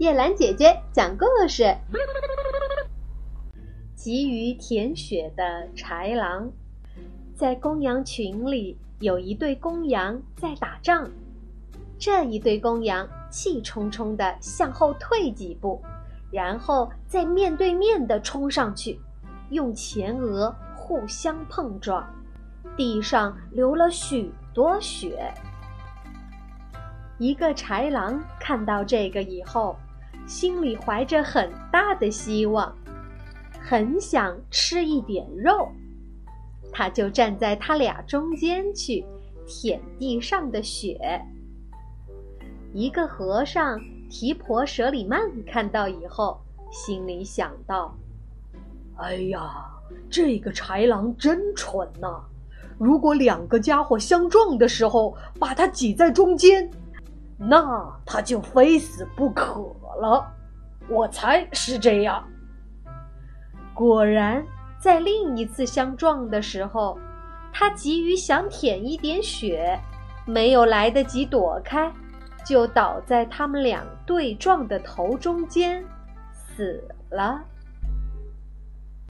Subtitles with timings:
[0.00, 1.76] 叶兰姐姐讲故事：
[3.94, 6.50] 急于舔血的豺狼。
[7.36, 11.10] 在公羊群里，有一对公羊在打仗。
[11.98, 15.82] 这一对公羊气冲冲地向后退几步，
[16.32, 18.98] 然后再面对面地冲上去，
[19.50, 22.08] 用前额互相碰撞，
[22.74, 25.30] 地上流了许多血。
[27.18, 29.76] 一个豺狼看到这个以后，
[30.30, 32.72] 心里怀着很大的希望，
[33.60, 35.68] 很想吃一点肉，
[36.70, 39.04] 他就站在他俩中间去
[39.44, 41.20] 舔地上的雪。
[42.72, 47.92] 一个和尚提婆舍里曼看到以后，心里想到
[49.02, 49.66] ：“哎呀，
[50.08, 52.22] 这个豺狼真蠢呐！
[52.78, 56.70] 如果两个家伙相撞的时候，把他挤在中间。”
[57.42, 60.30] 那他就非死不可了，
[60.88, 62.22] 我猜是这样。
[63.72, 64.44] 果然，
[64.78, 66.98] 在另一次相撞的时候，
[67.50, 69.80] 他急于想舔一点血，
[70.26, 71.90] 没有来得及躲开，
[72.44, 75.82] 就倒在他们俩对撞的头中间，
[76.34, 77.42] 死了。